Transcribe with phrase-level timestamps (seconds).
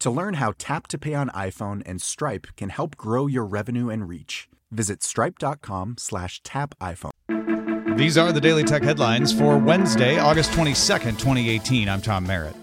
[0.00, 3.90] To learn how Tap to Pay on iPhone and Stripe can help grow your revenue
[3.90, 7.10] and reach, visit stripe.com slash tap iPhone.
[7.98, 11.86] These are the Daily Tech headlines for Wednesday, August 22nd, 2018.
[11.86, 12.56] I'm Tom Merritt.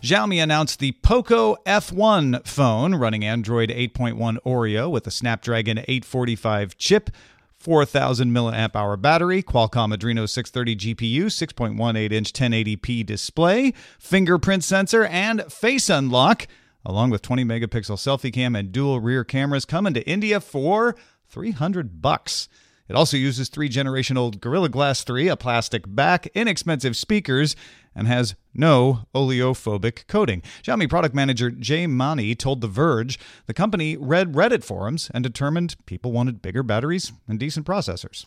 [0.00, 7.10] Xiaomi announced the Poco F1 phone running Android 8.1 Oreo with a Snapdragon 845 chip
[7.58, 15.52] 4,000 milliamp hour battery, Qualcomm Adreno 630 GPU, 6.18 inch 1080p display, fingerprint sensor, and
[15.52, 16.46] face unlock
[16.84, 20.96] along with 20 megapixel selfie cam and dual rear cameras coming to India for
[21.28, 22.48] 300 bucks.
[22.88, 27.54] It also uses three generation old Gorilla Glass 3, a plastic back, inexpensive speakers,
[27.94, 30.42] and has no oleophobic coating.
[30.62, 35.76] Xiaomi product manager Jai Mani told The Verge the company read Reddit forums and determined
[35.84, 38.24] people wanted bigger batteries and decent processors.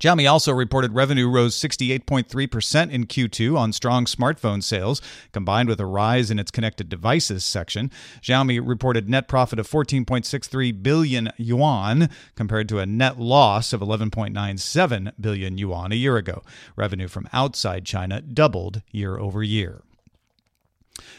[0.00, 5.00] Xiaomi also reported revenue rose 68.3% in Q2 on strong smartphone sales,
[5.30, 7.92] combined with a rise in its connected devices section.
[8.20, 15.12] Xiaomi reported net profit of 14.63 billion yuan, compared to a net loss of 11.97
[15.20, 16.42] billion yuan a year ago.
[16.74, 19.82] Revenue from outside China doubled year over year.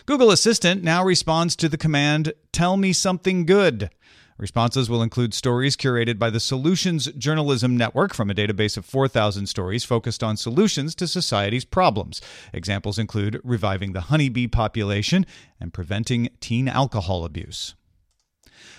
[0.05, 3.89] Google Assistant now responds to the command, Tell me something good.
[4.37, 9.47] Responses will include stories curated by the Solutions Journalism Network from a database of 4,000
[9.47, 12.19] stories focused on solutions to society's problems.
[12.51, 15.25] Examples include reviving the honeybee population
[15.57, 17.75] and preventing teen alcohol abuse.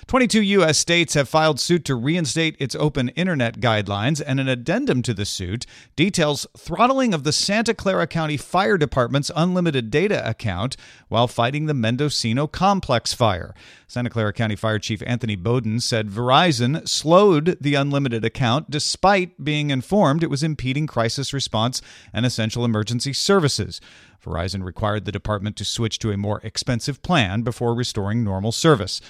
[0.06, 0.78] 22 U.S.
[0.78, 5.24] states have filed suit to reinstate its open internet guidelines, and an addendum to the
[5.24, 5.66] suit
[5.96, 10.76] details throttling of the Santa Clara County Fire Department's unlimited data account
[11.08, 13.54] while fighting the Mendocino Complex fire.
[13.88, 19.70] Santa Clara County Fire Chief Anthony Bowden said Verizon slowed the unlimited account despite being
[19.70, 21.80] informed it was impeding crisis response
[22.12, 23.80] and essential emergency services.
[24.24, 29.00] Verizon required the department to switch to a more expensive plan before restoring normal service.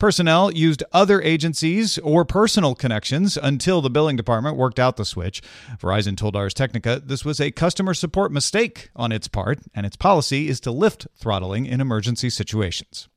[0.00, 5.42] Personnel used other agencies or personal connections until the billing department worked out the switch.
[5.78, 9.96] Verizon told Ars Technica this was a customer support mistake on its part, and its
[9.96, 13.10] policy is to lift throttling in emergency situations.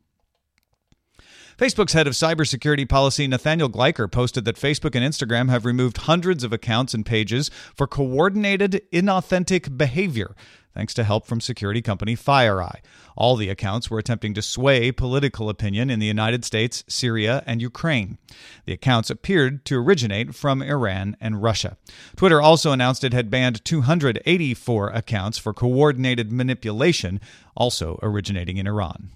[1.57, 6.43] Facebook's head of cybersecurity policy, Nathaniel Gleicher, posted that Facebook and Instagram have removed hundreds
[6.43, 10.35] of accounts and pages for coordinated, inauthentic behavior
[10.73, 12.81] thanks to help from security company FireEye.
[13.16, 17.61] All the accounts were attempting to sway political opinion in the United States, Syria, and
[17.61, 18.17] Ukraine.
[18.66, 21.78] The accounts appeared to originate from Iran and Russia.
[22.16, 27.22] Twitter also announced it had banned 284 accounts for coordinated manipulation,
[27.55, 29.11] also originating in Iran.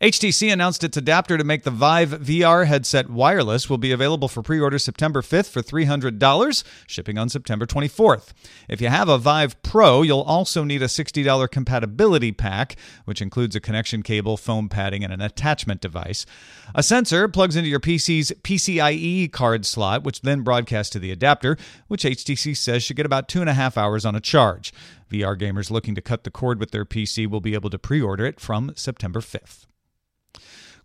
[0.00, 4.42] HTC announced its adapter to make the Vive VR headset wireless will be available for
[4.42, 8.32] pre order September 5th for $300, shipping on September 24th.
[8.68, 13.56] If you have a Vive Pro, you'll also need a $60 compatibility pack, which includes
[13.56, 16.26] a connection cable, foam padding, and an attachment device.
[16.74, 21.56] A sensor plugs into your PC's PCIe card slot, which then broadcasts to the adapter,
[21.88, 24.72] which HTC says should get about two and a half hours on a charge.
[25.10, 28.00] VR gamers looking to cut the cord with their PC will be able to pre
[28.00, 29.66] order it from September 5th.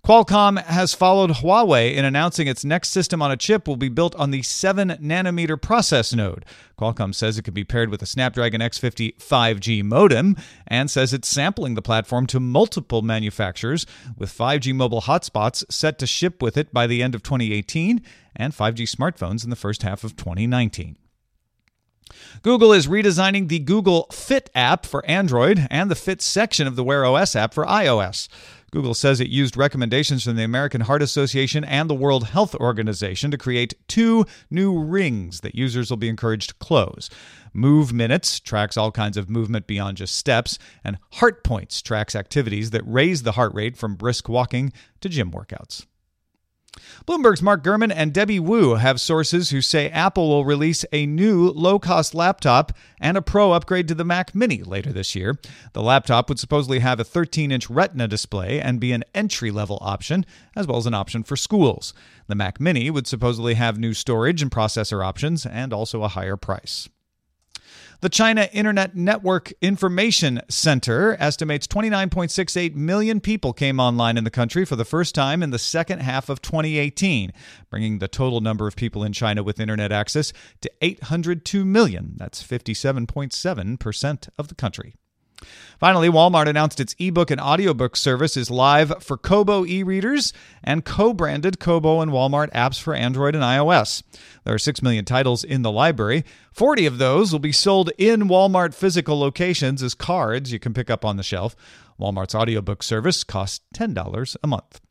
[0.03, 4.15] Qualcomm has followed Huawei in announcing its next system on a chip will be built
[4.15, 6.43] on the 7 nanometer process node.
[6.75, 10.35] Qualcomm says it can be paired with a Snapdragon X50 5G modem
[10.65, 13.85] and says it's sampling the platform to multiple manufacturers
[14.17, 18.01] with 5G mobile hotspots set to ship with it by the end of 2018
[18.35, 20.97] and 5G smartphones in the first half of 2019.
[22.41, 26.83] Google is redesigning the Google Fit app for Android and the Fit section of the
[26.83, 28.27] Wear OS app for iOS.
[28.71, 33.29] Google says it used recommendations from the American Heart Association and the World Health Organization
[33.29, 37.09] to create two new rings that users will be encouraged to close.
[37.53, 42.69] Move Minutes tracks all kinds of movement beyond just steps, and Heart Points tracks activities
[42.69, 44.71] that raise the heart rate from brisk walking
[45.01, 45.85] to gym workouts.
[47.05, 51.49] Bloomberg's Mark Gurman and Debbie Wu have sources who say Apple will release a new
[51.49, 55.37] low cost laptop and a Pro upgrade to the Mac Mini later this year.
[55.73, 59.79] The laptop would supposedly have a 13 inch Retina display and be an entry level
[59.81, 60.25] option,
[60.55, 61.93] as well as an option for schools.
[62.27, 66.37] The Mac Mini would supposedly have new storage and processor options and also a higher
[66.37, 66.87] price.
[68.01, 74.65] The China Internet Network Information Center estimates 29.68 million people came online in the country
[74.65, 77.31] for the first time in the second half of 2018,
[77.69, 82.13] bringing the total number of people in China with internet access to 802 million.
[82.17, 84.95] That's 57.7% of the country.
[85.79, 90.31] Finally, Walmart announced its ebook and audiobook service is live for Kobo e readers
[90.63, 94.03] and co branded Kobo and Walmart apps for Android and iOS.
[94.43, 96.23] There are 6 million titles in the library.
[96.51, 100.89] 40 of those will be sold in Walmart physical locations as cards you can pick
[100.89, 101.55] up on the shelf.
[101.99, 104.81] Walmart's audiobook service costs $10 a month.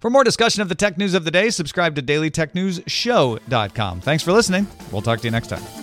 [0.00, 4.00] For more discussion of the tech news of the day, subscribe to dailytechnewsshow.com.
[4.00, 4.66] Thanks for listening.
[4.90, 5.81] We'll talk to you next time.